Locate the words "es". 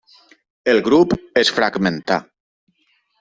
1.43-1.51